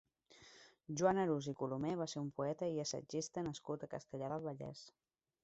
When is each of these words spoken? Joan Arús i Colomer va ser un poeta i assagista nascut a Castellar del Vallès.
Joan 1.01 1.19
Arús 1.23 1.49
i 1.51 1.53
Colomer 1.59 1.91
va 1.99 2.07
ser 2.13 2.23
un 2.23 2.33
poeta 2.41 2.71
i 2.77 2.81
assagista 2.85 3.45
nascut 3.51 3.87
a 3.89 3.93
Castellar 3.95 4.33
del 4.35 4.45
Vallès. 4.51 4.85